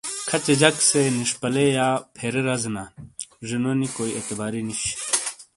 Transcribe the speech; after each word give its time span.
کھچے 0.29 0.53
جک 0.61 0.75
سے 0.89 1.01
نشپالے/فیرے 1.17 2.41
رزے 2.47 2.69
نا 2.75 2.83
زنونی 3.47 3.87
کوئی 3.95 4.11
اعتباری 4.15 4.61
نوش۔ 4.67 4.81